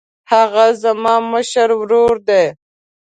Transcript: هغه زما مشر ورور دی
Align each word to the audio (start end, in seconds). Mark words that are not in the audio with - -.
هغه 0.31 0.65
زما 0.83 1.15
مشر 1.31 1.69
ورور 1.79 2.15
دی 2.27 2.43